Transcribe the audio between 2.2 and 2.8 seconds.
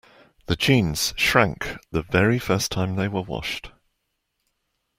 first